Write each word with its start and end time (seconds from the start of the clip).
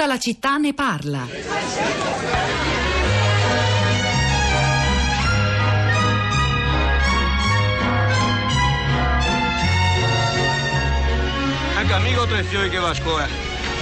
Tutta 0.00 0.12
la 0.12 0.18
città 0.18 0.56
ne 0.56 0.72
parla. 0.72 1.26
Anche 11.76 11.92
amico 11.92 12.24
tre 12.24 12.44
fiori 12.44 12.70
che 12.70 12.78
va 12.78 12.88
a 12.88 12.94
scuola. 12.94 13.28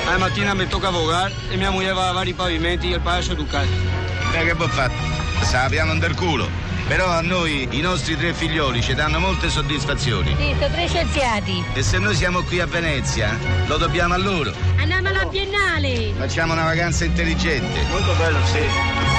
La 0.07 0.19
mattina 0.19 0.54
mi 0.54 0.67
tocca 0.67 0.91
lavorare 0.91 1.33
e 1.51 1.57
mia 1.57 1.71
moglie 1.71 1.93
va 1.93 2.02
a 2.02 2.07
lavare 2.07 2.30
i 2.30 2.35
pavimenti 2.35 2.91
e 2.91 2.96
il 2.96 3.00
paese 3.00 3.30
educato. 3.30 3.69
E 4.32 4.45
che 4.45 4.57
può 4.57 4.66
fare? 4.66 4.93
Sappiamo 5.43 5.96
del 5.98 6.16
culo. 6.16 6.48
Però 6.89 7.07
a 7.07 7.20
noi 7.20 7.68
i 7.73 7.80
nostri 7.82 8.16
tre 8.16 8.32
figlioli 8.32 8.80
ci 8.80 8.95
danno 8.95 9.18
molte 9.18 9.50
soddisfazioni. 9.50 10.34
Sì, 10.38 10.55
sono 10.59 10.73
tre 10.73 10.88
scienziati. 10.88 11.62
E 11.75 11.82
se 11.82 11.98
noi 11.98 12.14
siamo 12.14 12.43
qui 12.43 12.61
a 12.61 12.66
Venezia, 12.66 13.38
lo 13.66 13.77
dobbiamo 13.77 14.14
a 14.14 14.16
loro. 14.16 14.52
Andiamo 14.79 15.09
alla 15.09 15.27
biennale. 15.27 16.14
Facciamo 16.16 16.55
una 16.55 16.64
vacanza 16.64 17.05
intelligente. 17.05 17.82
Molto 17.91 18.14
bello, 18.14 18.38
sì. 18.47 19.17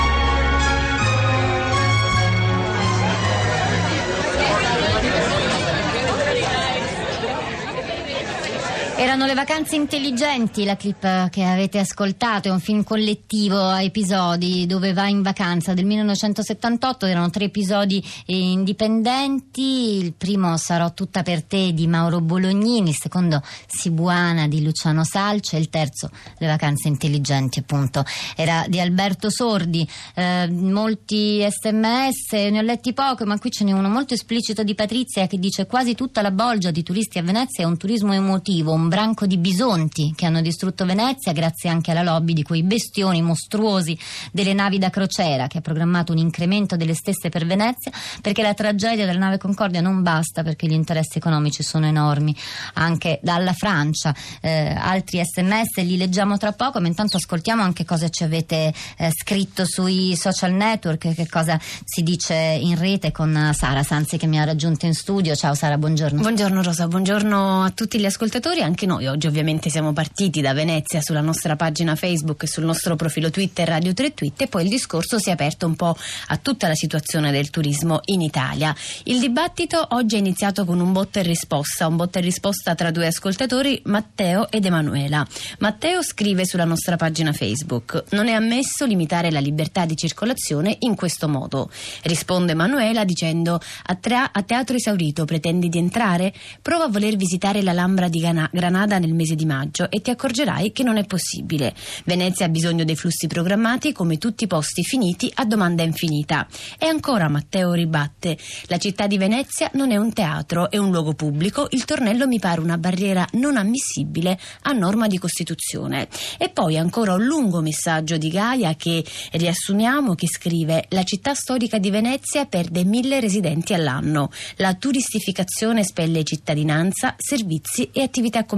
Erano 9.00 9.26
le 9.26 9.34
vacanze 9.34 9.78
intelligenti, 9.78 10.66
la 10.66 10.76
clip 10.76 11.30
che 11.30 11.46
avete 11.46 11.80
ascoltato, 11.80 12.50
è 12.50 12.52
un 12.52 12.60
film 12.60 12.84
collettivo 12.84 13.58
a 13.58 13.82
episodi 13.82 14.66
dove 14.66 14.92
va 14.92 15.08
in 15.08 15.22
vacanza. 15.22 15.74
Del 15.74 15.86
1978, 15.86 17.06
erano 17.06 17.30
tre 17.30 17.46
episodi 17.46 18.04
eh, 18.26 18.36
indipendenti, 18.36 20.04
il 20.04 20.14
primo 20.16 20.58
Sarò 20.58 20.94
tutta 20.94 21.24
per 21.24 21.44
te 21.44 21.72
di 21.72 21.88
Mauro 21.88 22.20
Bolognini, 22.20 22.90
il 22.90 22.98
secondo 23.00 23.42
Sibuana 23.68 24.50
di 24.50 24.62
Luciano 24.62 25.06
Salce 25.06 25.56
e 25.56 25.62
il 25.62 25.70
terzo 25.70 26.10
Le 26.38 26.48
vacanze 26.48 26.90
intelligenti 26.90 27.60
appunto 27.60 28.04
era 28.36 28.66
di 28.68 28.82
Alberto 28.82 29.30
Sordi, 29.30 29.88
eh, 30.16 30.50
molti 30.52 31.42
sms, 31.50 32.34
ne 32.34 32.60
ho 32.60 32.64
letti 32.64 32.92
poco 32.92 33.26
ma 33.26 33.40
qui 33.40 33.50
ce 33.50 33.64
n'è 33.64 33.72
uno 33.72 33.88
molto 33.88 34.14
esplicito 34.14 34.62
di 34.64 34.76
Patrizia 34.76 35.26
che 35.28 35.40
dice 35.40 35.68
quasi 35.68 35.96
tutta 35.96 36.22
la 36.22 36.32
bolgia 36.32 36.72
di 36.72 36.84
turisti 36.84 37.18
a 37.18 37.24
Venezia 37.24 37.64
è 37.64 37.66
un 37.66 37.78
turismo 37.78 38.12
emotivo, 38.12 38.74
un 38.74 38.88
branco 38.90 39.26
di 39.26 39.38
bisonti 39.38 40.14
che 40.16 40.26
hanno 40.26 40.42
distrutto 40.42 40.86
Venezia 40.86 41.32
grazie 41.32 41.70
anche 41.70 41.92
alla 41.92 42.02
lobby 42.02 42.34
di 42.34 42.44
quei 42.44 42.64
bestioni 42.64 43.22
mostruosi 43.22 43.98
delle 44.32 44.54
navi 44.54 44.78
da 44.78 44.90
crociera 44.90 45.48
che 45.48 45.60
ha 45.60 45.62
programmato 45.62 46.12
un 46.12 46.18
incremento 46.18 46.76
delle 46.76 46.96
stesse 46.96 47.30
per 47.30 47.46
Venezia 47.46 47.92
perché 48.22 48.42
la 48.42 48.54
tragedia 48.54 49.06
della 49.06 49.20
nave 49.20 49.38
Concordia 49.38 49.80
non 49.80 50.02
basta 50.02 50.44
perché 50.44 50.68
gli 50.68 50.74
interessi 50.74 51.20
economici 51.20 51.64
sono 51.64 51.86
enormi 51.86 52.36
anche 52.74 53.20
dalla 53.22 53.54
Francia. 53.54 54.14
Eh, 54.42 54.76
altri 54.78 55.22
sms 55.24 55.78
li 55.84 55.96
leggiamo 55.96 56.38
tra 56.38 56.52
poco 56.52 56.82
ma 56.82 56.88
intanto 56.88 57.18
ascoltiamo 57.18 57.62
anche 57.62 57.86
cosa 57.86 58.10
ci 58.10 58.24
avete 58.24 58.74
eh, 58.98 59.10
scritto 59.12 59.66
sui 59.66 60.16
social 60.16 60.52
network 60.52 61.14
che 61.14 61.28
cosa 61.30 61.60
si 61.62 62.02
dice 62.02 62.34
in 62.34 62.78
rete 62.78 63.12
con 63.12 63.52
Sara 63.54 63.84
Sanzi 63.84 64.18
che 64.18 64.26
mi 64.26 64.40
ha 64.40 64.44
raggiunto 64.44 64.88
in 64.88 64.94
studio. 64.96 65.36
Ciao 65.36 65.54
Sara 65.54 65.78
buongiorno. 65.78 66.22
Buongiorno 66.22 66.64
Rosa, 66.64 66.88
buongiorno 66.88 67.64
a 67.64 67.70
tutti 67.70 68.00
gli 68.00 68.06
ascoltatori, 68.06 68.62
anche 68.62 68.79
noi 68.86 69.08
oggi 69.08 69.28
ovviamente 69.28 69.70
siamo 69.70 69.94
partiti 69.94 70.42
da 70.42 70.54
Venezia 70.54 71.02
sulla 71.02 71.22
nostra 71.22 71.56
pagina 71.56 71.96
Facebook 71.96 72.44
e 72.44 72.48
sul 72.48 72.64
nostro 72.64 72.96
profilo 72.96 73.30
Twitter 73.30 73.68
Radio 73.68 73.94
3 73.94 74.14
Tweet 74.14 74.42
e 74.42 74.48
poi 74.48 74.64
il 74.64 74.70
discorso 74.70 75.20
si 75.20 75.30
è 75.30 75.32
aperto 75.34 75.66
un 75.66 75.76
po' 75.76 75.96
a 76.28 76.38
tutta 76.38 76.68
la 76.68 76.76
situazione 76.76 77.32
del 77.32 77.50
turismo 77.50 78.00
in 78.06 78.22
Italia. 78.22 78.76
Il 79.04 79.20
dibattito 79.20 79.86
oggi 79.92 80.16
è 80.16 80.20
iniziato 80.20 80.66
con 80.66 80.80
un 80.80 80.92
botta 80.92 81.20
e 81.20 81.24
risposta, 81.24 81.88
un 81.88 81.96
botta 81.96 82.20
e 82.20 82.22
risposta 82.22 82.76
tra 82.76 82.92
due 82.92 83.08
ascoltatori, 83.08 83.82
Matteo 83.86 84.50
ed 84.50 84.66
Emanuela. 84.66 85.26
Matteo 85.60 86.04
scrive 86.04 86.46
sulla 86.46 86.66
nostra 86.66 86.96
pagina 86.96 87.34
Facebook: 87.34 88.04
Non 88.10 88.28
è 88.28 88.34
ammesso 88.34 88.86
limitare 88.86 89.32
la 89.32 89.40
libertà 89.40 89.86
di 89.86 89.96
circolazione 89.96 90.76
in 90.80 90.96
questo 90.96 91.28
modo. 91.28 91.70
Risponde 92.04 92.54
Emanuela 92.54 93.04
dicendo: 93.04 93.60
a, 93.84 93.96
tra- 93.96 94.32
a 94.32 94.44
teatro 94.44 94.76
esaurito 94.76 95.26
pretendi 95.26 95.70
di 95.70 95.78
entrare? 95.78 96.34
Prova 96.62 96.86
a 96.86 96.90
voler 96.90 97.16
visitare 97.16 97.62
l'Alhambra 97.62 98.08
di 98.08 98.20
Gana- 98.20 98.50
Granada 98.70 99.00
nel 99.00 99.16
mese 99.16 99.34
di 99.34 99.46
maggio 99.46 99.90
e 99.90 100.00
ti 100.00 100.12
accorgerai 100.12 100.72
che 100.72 100.84
non 100.84 100.98
è 100.98 101.06
possibile. 101.06 101.74
Venezia 102.06 102.46
ha 102.46 102.50
bisogno 102.50 102.84
dei 102.84 102.96
flussi 102.96 103.26
programmati 103.26 103.92
come 103.92 104.20
tutti 104.20 104.44
i 104.44 104.48
posti 104.48 104.84
finiti 104.84 105.30
a 105.36 105.46
domanda 105.46 105.82
infinita. 105.82 106.48
E 106.78 106.86
ancora 106.86 107.30
Matteo 107.30 107.74
ribatte: 107.74 108.38
La 108.68 108.78
città 108.78 109.08
di 109.08 109.18
Venezia 109.18 109.72
non 109.74 109.92
è 109.92 109.98
un 109.98 110.14
teatro, 110.14 110.70
è 110.70 110.78
un 110.78 110.92
luogo 110.92 111.14
pubblico. 111.14 111.68
Il 111.72 111.84
tornello 111.86 112.28
mi 112.28 112.40
pare 112.40 112.62
una 112.62 112.78
barriera 112.78 113.28
non 113.34 113.58
ammissibile 113.58 114.40
a 114.62 114.72
norma 114.72 115.08
di 115.08 115.18
Costituzione. 115.18 116.08
E 116.38 116.50
poi 116.50 116.78
ancora 116.78 117.16
un 117.16 117.26
lungo 117.26 117.62
messaggio 117.62 118.18
di 118.18 118.30
Gaia 118.30 118.76
che 118.76 119.04
riassumiamo 119.32 120.14
che 120.14 120.28
scrive: 120.28 120.86
La 120.90 121.04
città 121.04 121.34
storica 121.34 121.80
di 121.80 121.90
Venezia 121.90 122.46
perde 122.46 122.84
mille 122.84 123.20
residenti 123.20 123.74
all'anno. 123.74 124.30
La 124.58 124.76
turistificazione 124.76 125.84
spelle 125.84 126.24
cittadinanza, 126.24 127.16
servizi 127.18 127.90
e 127.92 128.04
attività 128.04 128.44
commerciali. 128.44 128.58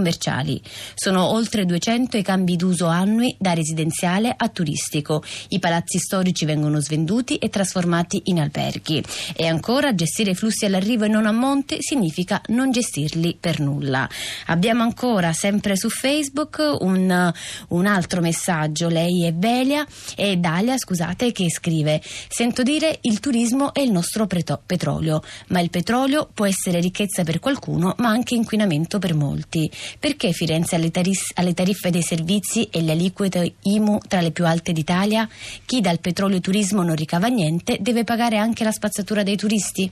Sono 0.96 1.26
oltre 1.26 1.66
200 1.66 2.18
i 2.18 2.24
cambi 2.24 2.56
d'uso 2.56 2.88
annui 2.88 3.36
da 3.40 3.54
residenziale 3.54 4.34
a 4.36 4.50
turistico. 4.50 5.24
I 5.50 5.60
palazzi 5.60 6.00
storici 6.00 6.46
vengono 6.46 6.80
svenduti 6.80 7.36
e 7.38 7.50
trasformati 7.50 8.24
in 8.26 8.40
alberghi. 8.40 9.04
E 9.36 9.48
ancora 9.48 9.94
gestire 9.94 10.32
i 10.32 10.36
flussi 10.36 10.66
all'arrivo 10.66 11.06
e 11.06 11.08
non 11.08 11.26
a 11.26 11.32
monte 11.32 11.78
significa 11.80 12.42
non 12.48 12.72
gestirli 12.72 13.38
per 13.40 13.60
nulla. 13.60 14.10
Abbiamo 14.48 14.84
ancora 14.84 15.34
sempre 15.34 15.76
su 15.78 15.90
Facebook 15.90 16.78
un, 16.80 17.34
un 17.70 17.86
altro 17.86 18.22
messaggio. 18.22 18.88
Lei 18.88 19.26
è 19.26 19.34
Velia 19.34 19.86
e 20.16 20.38
Dalia, 20.38 20.78
scusate, 20.78 21.32
che 21.32 21.50
scrive: 21.50 22.02
Sento 22.28 22.64
dire 22.64 23.00
il 23.02 23.20
turismo 23.20 23.74
è 23.74 23.82
il 23.82 23.92
nostro 23.92 24.28
preto- 24.28 24.62
petrolio, 24.66 25.24
ma 25.48 25.60
il 25.60 25.70
petrolio 25.70 26.30
può 26.34 26.46
essere 26.46 26.80
ricchezza 26.80 27.24
per 27.24 27.40
qualcuno, 27.40 27.96
ma 27.98 28.10
anche 28.10 28.36
inquinamento 28.36 29.00
per 29.00 29.14
molti. 29.14 29.70
Perché 30.00 30.32
Firenze 30.32 30.76
ha 30.76 30.80
le, 30.80 30.92
taris- 30.92 31.32
ha 31.36 31.42
le 31.42 31.54
tariffe 31.54 31.90
dei 31.90 32.02
servizi 32.04 32.68
e 32.72 32.82
le 32.82 32.92
aliquote 32.92 33.56
IMU 33.62 34.00
tra 34.08 34.22
le 34.22 34.32
più 34.32 34.46
alte 34.46 34.72
d'Italia? 34.72 35.28
Chi 35.66 35.82
dal 35.82 36.00
petrolio 36.00 36.40
turismo 36.40 36.84
non 36.84 36.96
ricava 36.96 37.28
niente 37.28 37.78
deve 37.80 38.04
pagare 38.04 38.38
anche 38.38 38.64
la 38.64 38.72
spazzatura 38.72 39.24
dei 39.24 39.36
turisti? 39.36 39.92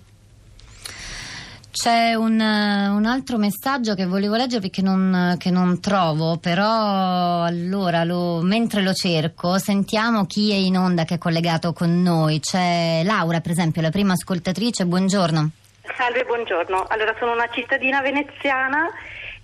C'è 1.72 2.16
un, 2.16 2.34
un 2.40 3.06
altro 3.06 3.38
messaggio 3.38 3.94
che 3.94 4.06
volevo 4.06 4.36
leggere 4.36 4.60
perché 4.60 4.82
non, 4.82 5.36
che 5.38 5.52
non 5.52 5.80
trovo, 5.80 6.38
però 6.38 7.44
allora 7.44 8.04
lo- 8.04 8.42
mentre 8.42 8.82
lo 8.82 8.92
cerco 8.92 9.58
sentiamo 9.60 10.26
chi 10.26 10.52
è 10.52 10.56
in 10.56 10.78
onda 10.78 11.06
che 11.06 11.16
è 11.16 11.18
collegato 11.20 11.72
con 11.72 12.02
noi. 12.02 12.40
C'è 12.40 13.02
Laura, 13.04 13.40
per 13.40 13.52
esempio, 13.52 13.82
la 13.84 13.92
prima 13.92 14.14
ascoltatrice. 14.14 14.86
Buongiorno. 14.86 15.52
Salve, 15.96 16.24
buongiorno. 16.26 16.86
Allora, 16.90 17.16
sono 17.20 17.34
una 17.34 17.48
cittadina 17.54 18.02
veneziana 18.02 18.90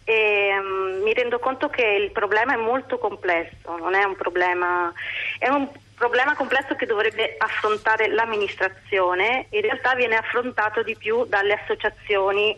e 0.05 0.51
mm, 0.53 1.01
mi 1.01 1.13
rendo 1.13 1.39
conto 1.39 1.67
che 1.69 1.83
il 1.83 2.11
problema 2.11 2.53
è 2.53 2.57
molto 2.57 2.97
complesso, 2.97 3.75
non 3.77 3.95
è 3.95 4.03
un 4.03 4.15
problema, 4.15 4.93
è 5.39 5.49
un 5.49 5.67
problema 5.95 6.35
complesso 6.35 6.75
che 6.75 6.85
dovrebbe 6.85 7.35
affrontare 7.37 8.07
l'amministrazione, 8.07 9.47
in 9.49 9.61
realtà 9.61 9.95
viene 9.95 10.15
affrontato 10.15 10.83
di 10.83 10.95
più 10.95 11.25
dalle 11.25 11.53
associazioni 11.53 12.55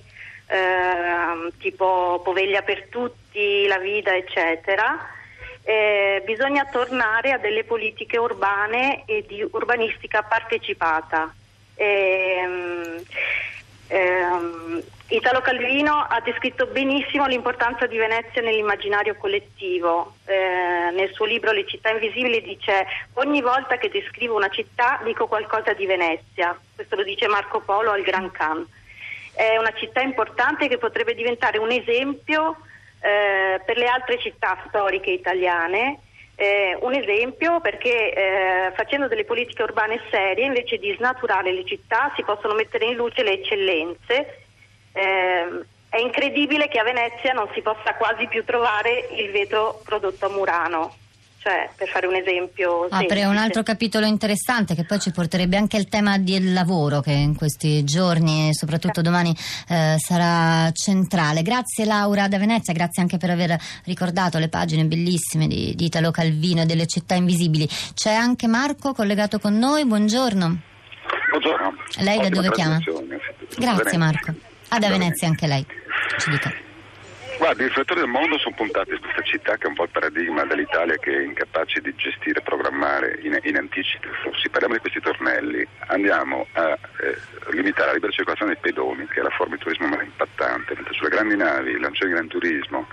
ehm, 0.47 1.52
tipo 1.58 2.22
Poveglia 2.24 2.62
per 2.62 2.88
tutti, 2.90 3.66
La 3.68 3.79
Vida, 3.79 4.16
eccetera. 4.16 5.16
Eh, 5.64 6.22
bisogna 6.25 6.66
tornare 6.72 7.31
a 7.31 7.38
delle 7.38 7.64
politiche 7.64 8.18
urbane 8.18 9.03
e 9.06 9.25
di 9.28 9.46
urbanistica 9.52 10.22
partecipata. 10.22 11.34
Ehm, 11.75 13.03
ehm, 13.88 14.84
Italo 15.09 15.40
Calvino 15.40 16.06
ha 16.09 16.19
descritto 16.19 16.66
benissimo 16.66 17.28
l'importanza 17.28 17.88
di 17.88 17.97
Venezia 17.97 18.41
nell'immaginario 18.41 19.16
collettivo. 19.16 20.16
Eh, 20.25 20.91
nel 20.91 21.09
suo 21.13 21.23
libro 21.23 21.53
Le 21.53 21.66
città 21.66 21.91
invisibili 21.91 22.41
dice 22.41 22.85
ogni 23.14 23.41
volta 23.41 23.78
che 23.78 23.90
descrivo 23.90 24.35
una 24.35 24.49
città 24.49 24.99
dico 25.05 25.28
qualcosa 25.28 25.72
di 25.72 25.85
Venezia. 25.85 26.59
Questo 26.76 26.97
lo 26.97 27.03
dice 27.03 27.28
Marco 27.28 27.61
Polo 27.61 27.91
al 27.91 28.02
Gran 28.02 28.31
Can. 28.31 28.67
È 29.34 29.55
una 29.58 29.72
città 29.76 30.02
importante 30.02 30.67
che 30.67 30.78
potrebbe 30.78 31.16
diventare 31.16 31.58
un 31.58 31.72
esempio 31.72 32.58
eh, 32.99 33.61
per 33.64 33.78
le 33.78 33.87
altre 33.87 34.20
città 34.20 34.61
storiche 34.67 35.11
italiane 35.11 35.99
eh, 36.40 36.78
un 36.81 36.93
esempio 36.93 37.59
perché 37.61 38.14
eh, 38.14 38.72
facendo 38.76 39.08
delle 39.08 39.26
politiche 39.26 39.64
urbane 39.64 39.99
serie, 40.11 40.46
invece 40.46 40.78
di 40.78 40.93
snaturare 40.96 41.52
le 41.52 41.66
città, 41.66 42.14
si 42.16 42.23
possono 42.23 42.53
mettere 42.53 42.85
in 42.85 42.96
luce 42.96 43.23
le 43.23 43.31
eccellenze. 43.31 44.47
Eh, 44.97 45.66
è 45.90 45.99
incredibile 45.99 46.67
che 46.67 46.79
a 46.79 46.84
Venezia 46.84 47.34
non 47.34 47.47
si 47.53 47.61
possa 47.61 47.94
quasi 47.97 48.28
più 48.28 48.44
trovare 48.44 49.08
il 49.17 49.32
vetro 49.32 49.79
prodotto 49.85 50.26
a 50.26 50.29
Murano. 50.29 50.96
cioè 51.40 51.70
per 51.78 51.88
fare 51.88 52.08
un 52.08 52.16
esempio 52.16 52.84
Apre 52.85 52.97
semplice. 52.97 53.26
un 53.26 53.38
altro 53.38 53.64
capitolo 53.64 54.05
interessante 54.05 54.76
che 54.76 54.84
poi 54.84 54.99
ci 54.99 55.11
porterebbe 55.11 55.55
anche 55.55 55.78
al 55.78 55.88
tema 55.88 56.17
del 56.17 56.52
lavoro 56.52 56.99
che 56.99 57.11
in 57.11 57.38
questi 57.38 57.85
giorni 57.85 58.49
e 58.49 58.53
soprattutto 58.53 59.02
domani 59.02 59.34
eh, 59.70 59.96
sarà 59.97 60.70
centrale. 60.73 61.43
Grazie 61.43 61.85
Laura 61.85 62.28
da 62.28 62.38
Venezia, 62.38 62.73
grazie 62.73 63.02
anche 63.02 63.17
per 63.17 63.29
aver 63.29 63.58
ricordato 63.85 64.40
le 64.40 64.50
pagine 64.50 64.84
bellissime 64.84 65.47
di, 65.47 65.73
di 65.73 65.85
Italo 65.85 66.11
Calvino 66.11 66.64
e 66.64 66.66
delle 66.66 66.85
città 66.85 67.16
invisibili. 67.16 67.66
C'è 67.93 68.11
anche 68.11 68.47
Marco 68.47 68.93
collegato 68.93 69.40
con 69.40 69.58
noi, 69.58 69.85
buongiorno. 69.85 70.61
Buongiorno. 71.29 71.73
Lei 72.00 72.17
da 72.17 72.26
Ottima 72.26 72.41
dove 72.41 72.52
chiama? 72.52 72.79
Grazie. 73.58 73.97
Marco. 73.97 74.34
Ah, 74.69 74.79
da 74.79 74.90
Venezia 74.90 75.28
anche 75.28 75.47
lei. 75.47 75.66
Ci 76.17 76.29
dica. 76.29 76.66
Guardi, 77.37 77.64
i 77.64 77.67
riflettori 77.67 77.99
del 77.99 78.09
mondo 78.09 78.37
sono 78.40 78.55
puntati 78.55 78.91
su 78.91 78.99
questa 78.99 79.22
città 79.22 79.58
che 79.58 79.66
è 79.66 79.67
un 79.67 79.75
po' 79.75 79.84
il 79.84 79.90
paradigma 79.91 80.43
dell'Italia 80.46 80.97
che 80.97 81.16
è 81.16 81.23
incapace 81.23 81.81
di 81.81 81.93
gestire 81.96 82.40
e 82.40 82.41
programmare 82.41 83.19
in, 83.22 83.37
in 83.43 83.58
anticipo. 83.58 84.08
Se 84.41 84.49
parliamo 84.49 84.73
di 84.73 84.81
questi 84.81 84.99
tornelli, 84.99 85.66
andiamo 85.87 86.47
a 86.53 86.78
eh, 86.99 87.16
limitare 87.52 87.87
la 87.87 87.93
libera 87.93 88.11
circolazione 88.11 88.53
dei 88.53 88.61
pedoni, 88.61 89.05
che 89.08 89.19
è 89.19 89.23
la 89.23 89.29
forma 89.29 89.55
di 89.55 89.61
turismo 89.61 89.87
meno 89.87 90.02
impattante, 90.02 90.73
mentre 90.73 90.93
sulle 90.96 91.09
grandi 91.09 91.35
navi, 91.35 91.72
i 91.72 91.79
lancioni 91.79 92.09
di 92.09 92.17
gran 92.17 92.28
turismo, 92.28 92.87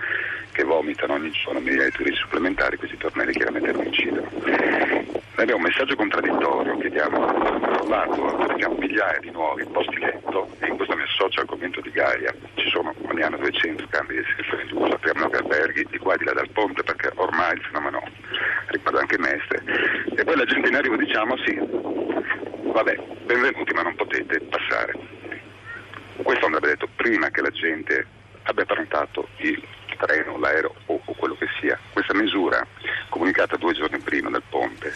che 0.53 0.63
vomitano 0.63 1.15
ogni 1.15 1.31
giorno 1.31 1.61
migliaia 1.61 1.89
di 1.89 1.97
turisti 1.97 2.21
supplementari, 2.21 2.77
questi 2.77 2.99
tornelli 2.99 3.33
chiaramente 3.33 3.73
non 3.73 3.87
incidono. 3.87 4.29
Noi 4.31 5.43
abbiamo 5.43 5.57
un 5.57 5.69
messaggio 5.69 5.97
contraddittorio 5.97 6.77
che 6.77 6.91
diamo 6.91 7.27
da 7.27 7.81
un 7.81 7.89
lato 7.89 8.27
autorizziamo 8.27 8.77
migliaia 8.77 9.19
di 9.21 9.31
nuovi 9.31 9.65
posti 9.65 9.99
letto 9.99 10.49
e 10.61 10.69
in 10.69 10.77
questo 10.77 10.95
mi 10.95 11.03
associo 11.03 11.41
Gaia 11.95 12.35
ci 12.55 12.69
sono 12.71 12.93
ogni 13.07 13.23
anno 13.23 13.37
200 13.37 13.87
cambi 13.89 14.17
di 14.17 14.23
di 14.67 14.73
uso 14.73 14.95
apriamo 14.95 15.21
nuovi 15.21 15.37
alberghi 15.37 15.87
di 15.89 15.99
qua 15.99 16.15
e 16.15 16.19
di 16.19 16.25
là 16.25 16.33
dal 16.33 16.51
ponte 16.51 16.83
perché 16.83 17.13
ormai 17.15 17.55
il 17.55 17.63
fenomeno 17.63 18.03
riguarda 18.67 18.99
anche 18.99 19.17
Mestre. 19.17 19.63
E 20.17 20.25
poi 20.25 20.37
la 20.37 20.45
gente 20.45 20.69
in 20.69 20.75
arrivo 20.75 20.97
diciamo 20.97 21.37
sì 21.39 21.55
vabbè 21.55 22.97
benvenuti 23.25 23.73
ma 23.75 23.83
non 23.83 23.95
potete 23.95 24.41
passare. 24.41 24.93
Questo 26.17 26.47
andrebbe 26.47 26.69
detto 26.69 26.89
prima 26.97 27.31
che 27.31 27.43
la 27.43 27.51
gente 27.51 28.07
abbia 28.43 28.65
prenotato 28.65 29.29
il 29.37 29.63
treno, 29.97 30.37
l'aereo 30.37 30.75
o, 30.87 31.01
o 31.05 31.15
quello 31.15 31.37
che 31.37 31.47
sia. 31.61 31.79
Questa 31.93 32.15
misura, 32.15 32.67
comunicata 33.09 33.57
due 33.57 33.73
giorni 33.73 33.99
prima 33.99 34.31
del 34.31 34.43
ponte, 34.49 34.93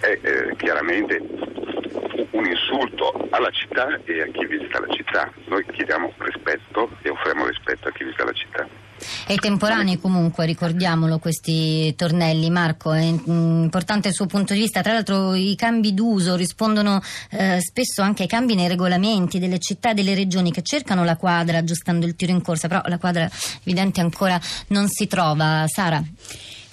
è 0.00 0.18
eh, 0.20 0.56
chiaramente 0.56 1.22
un 2.38 2.46
insulto 2.46 3.12
alla 3.30 3.50
città 3.50 3.98
e 4.04 4.22
a 4.22 4.26
chi 4.30 4.46
visita 4.46 4.78
la 4.78 4.94
città. 4.94 5.30
Noi 5.46 5.64
chiediamo 5.72 6.12
rispetto 6.18 6.90
e 7.02 7.10
offriamo 7.10 7.46
rispetto 7.46 7.88
a 7.88 7.92
chi 7.92 8.04
visita 8.04 8.24
la 8.24 8.32
città. 8.32 8.66
E 9.26 9.36
temporanei 9.36 9.98
comunque, 9.98 10.46
ricordiamolo, 10.46 11.18
questi 11.18 11.94
tornelli. 11.94 12.50
Marco, 12.50 12.92
è 12.92 13.02
importante 13.02 14.08
il 14.08 14.14
suo 14.14 14.26
punto 14.26 14.54
di 14.54 14.60
vista. 14.60 14.80
Tra 14.80 14.92
l'altro 14.92 15.34
i 15.34 15.54
cambi 15.56 15.94
d'uso 15.94 16.34
rispondono 16.34 17.00
eh, 17.30 17.60
spesso 17.60 18.02
anche 18.02 18.22
ai 18.22 18.28
cambi 18.28 18.54
nei 18.54 18.68
regolamenti 18.68 19.38
delle 19.38 19.58
città 19.58 19.90
e 19.90 19.94
delle 19.94 20.14
regioni 20.14 20.50
che 20.50 20.62
cercano 20.62 21.04
la 21.04 21.16
quadra 21.16 21.58
aggiustando 21.58 22.06
il 22.06 22.16
tiro 22.16 22.32
in 22.32 22.42
corsa, 22.42 22.68
però 22.68 22.82
la 22.86 22.98
quadra 22.98 23.28
evidente 23.62 24.00
ancora 24.00 24.40
non 24.68 24.88
si 24.88 25.06
trova. 25.06 25.64
Sara? 25.66 26.02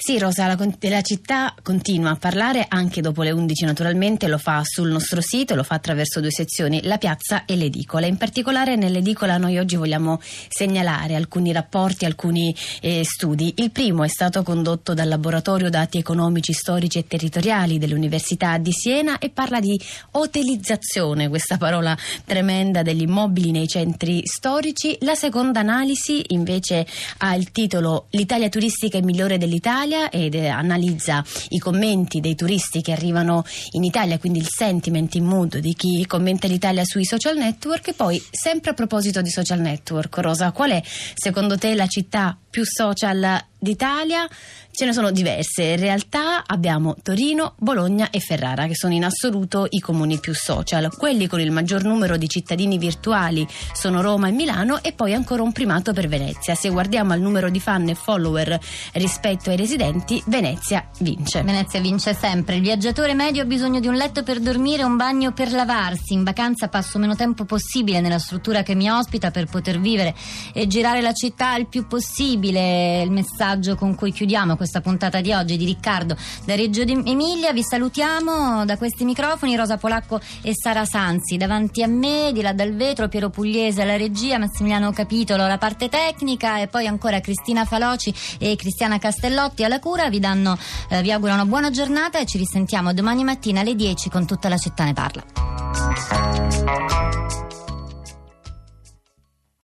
Sì, 0.05 0.19
Rosa, 0.19 0.45
la, 0.45 0.55
la 0.81 1.01
città 1.01 1.55
continua 1.63 2.11
a 2.11 2.15
parlare 2.15 2.67
anche 2.69 3.01
dopo 3.01 3.23
le 3.23 3.31
11 3.31 3.65
naturalmente, 3.65 4.27
lo 4.27 4.37
fa 4.37 4.61
sul 4.63 4.89
nostro 4.89 5.19
sito, 5.19 5.55
lo 5.55 5.63
fa 5.63 5.73
attraverso 5.73 6.19
due 6.19 6.29
sezioni, 6.29 6.83
la 6.83 6.99
piazza 6.99 7.45
e 7.45 7.55
l'edicola. 7.55 8.05
In 8.05 8.17
particolare 8.17 8.75
nell'edicola 8.75 9.37
noi 9.37 9.57
oggi 9.57 9.77
vogliamo 9.77 10.21
segnalare 10.21 11.15
alcuni 11.15 11.51
rapporti, 11.51 12.05
alcuni 12.05 12.55
eh, 12.81 13.01
studi. 13.03 13.55
Il 13.57 13.71
primo 13.71 14.03
è 14.03 14.07
stato 14.07 14.43
condotto 14.43 14.93
dal 14.93 15.07
Laboratorio 15.07 15.71
Dati 15.71 15.97
Economici, 15.97 16.53
Storici 16.53 16.99
e 16.99 17.07
Territoriali 17.07 17.79
dell'Università 17.79 18.59
di 18.59 18.73
Siena 18.73 19.17
e 19.17 19.31
parla 19.31 19.59
di 19.59 19.75
hotelizzazione, 20.11 21.29
questa 21.29 21.57
parola 21.57 21.97
tremenda 22.25 22.83
degli 22.83 23.01
immobili 23.01 23.49
nei 23.49 23.67
centri 23.67 24.21
storici. 24.23 24.95
La 24.99 25.15
seconda 25.15 25.61
analisi 25.61 26.25
invece 26.27 26.85
ha 27.17 27.33
il 27.33 27.49
titolo 27.51 28.05
L'Italia 28.11 28.49
turistica 28.49 28.99
è 28.99 29.01
migliore 29.01 29.39
dell'Italia 29.39 29.93
ed 30.09 30.35
eh, 30.35 30.47
analizza 30.47 31.23
i 31.49 31.59
commenti 31.59 32.19
dei 32.19 32.35
turisti 32.35 32.81
che 32.81 32.91
arrivano 32.91 33.43
in 33.71 33.83
Italia, 33.83 34.17
quindi 34.19 34.39
il 34.39 34.47
sentiment, 34.49 35.13
il 35.15 35.23
mood 35.23 35.57
di 35.57 35.73
chi 35.73 36.05
commenta 36.05 36.47
l'Italia 36.47 36.83
sui 36.85 37.05
social 37.05 37.37
network. 37.37 37.89
E 37.89 37.93
poi, 37.93 38.21
sempre 38.31 38.71
a 38.71 38.73
proposito 38.73 39.21
di 39.21 39.29
social 39.29 39.59
network, 39.59 40.17
Rosa, 40.17 40.51
qual 40.51 40.71
è 40.71 40.81
secondo 40.85 41.57
te 41.57 41.73
la 41.75 41.87
città 41.87 42.37
più 42.55 42.63
social 42.63 43.43
d'Italia? 43.59 44.25
Ce 44.71 44.85
ne 44.85 44.93
sono 44.93 45.11
diverse. 45.11 45.63
In 45.63 45.79
realtà 45.79 46.43
abbiamo 46.45 46.95
Torino, 47.01 47.55
Bologna 47.57 48.09
e 48.09 48.19
Ferrara, 48.19 48.67
che 48.67 48.75
sono 48.75 48.93
in 48.93 49.05
assoluto 49.05 49.67
i 49.69 49.79
comuni 49.79 50.19
più 50.19 50.33
social. 50.33 50.93
Quelli 50.95 51.27
con 51.27 51.39
il 51.39 51.51
maggior 51.51 51.83
numero 51.83 52.17
di 52.17 52.27
cittadini 52.27 52.77
virtuali 52.77 53.47
sono 53.73 54.01
Roma 54.01 54.27
e 54.27 54.31
Milano 54.31 54.83
e 54.83 54.91
poi 54.91 55.13
ancora 55.13 55.43
un 55.43 55.53
primato 55.53 55.93
per 55.93 56.07
Venezia. 56.07 56.55
Se 56.55 56.69
guardiamo 56.69 57.13
al 57.13 57.21
numero 57.21 57.49
di 57.49 57.59
fan 57.59 57.87
e 57.89 57.95
follower 57.95 58.59
rispetto 58.93 59.49
ai 59.49 59.55
residenti, 59.55 60.21
Venezia 60.27 60.89
vince. 60.99 61.41
Venezia 61.43 61.79
vince 61.79 62.13
sempre. 62.13 62.55
Il 62.55 62.61
viaggiatore 62.61 63.13
medio 63.13 63.43
ha 63.43 63.45
bisogno 63.45 63.79
di 63.79 63.87
un 63.87 63.95
letto 63.95 64.23
per 64.23 64.39
dormire 64.39 64.83
un 64.83 64.97
bagno 64.97 65.31
per 65.31 65.51
lavarsi. 65.51 66.13
In 66.13 66.23
vacanza 66.23 66.67
passo 66.67 66.99
meno 66.99 67.15
tempo 67.15 67.45
possibile 67.45 68.01
nella 68.01 68.19
struttura 68.19 68.61
che 68.61 68.75
mi 68.75 68.89
ospita 68.89 69.31
per 69.31 69.45
poter 69.45 69.79
vivere 69.79 70.13
e 70.53 70.67
girare 70.67 71.01
la 71.01 71.13
città 71.13 71.55
il 71.55 71.67
più 71.67 71.87
possibile. 71.87 72.43
Il 72.49 73.11
messaggio 73.11 73.75
con 73.75 73.95
cui 73.95 74.11
chiudiamo 74.11 74.55
questa 74.55 74.81
puntata 74.81 75.21
di 75.21 75.33
oggi 75.33 75.57
di 75.57 75.65
Riccardo 75.65 76.15
da 76.43 76.55
Reggio 76.55 76.81
Emilia. 76.81 77.53
Vi 77.53 77.63
salutiamo 77.63 78.65
da 78.65 78.77
questi 78.77 79.03
microfoni 79.03 79.55
Rosa 79.55 79.77
Polacco 79.77 80.19
e 80.41 80.51
Sara 80.53 80.85
Sanzi. 80.85 81.37
Davanti 81.37 81.81
a 81.83 81.87
me, 81.87 82.31
di 82.33 82.41
là 82.41 82.53
dal 82.53 82.75
vetro, 82.75 83.07
Piero 83.07 83.29
Pugliese 83.29 83.81
alla 83.81 83.97
regia, 83.97 84.37
Massimiliano 84.37 84.91
Capitolo 84.91 85.43
alla 85.43 85.57
parte 85.57 85.89
tecnica 85.89 86.59
e 86.59 86.67
poi 86.67 86.87
ancora 86.87 87.19
Cristina 87.19 87.65
Faloci 87.65 88.13
e 88.37 88.55
Cristiana 88.55 88.99
Castellotti 88.99 89.63
alla 89.63 89.79
cura. 89.79 90.09
Vi, 90.09 90.19
danno, 90.19 90.57
eh, 90.89 91.01
vi 91.01 91.11
auguro 91.11 91.33
una 91.33 91.45
buona 91.45 91.71
giornata 91.71 92.19
e 92.19 92.25
ci 92.25 92.37
risentiamo 92.37 92.93
domani 92.93 93.23
mattina 93.23 93.61
alle 93.61 93.75
10 93.75 94.09
con 94.09 94.25
tutta 94.25 94.49
la 94.49 94.57
città 94.57 94.83
ne 94.83 94.93
parla. 94.93 95.23